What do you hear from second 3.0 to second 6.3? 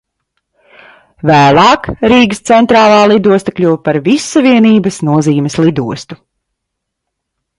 lidosta kļuva par Vissavienības nozīmes lidostu.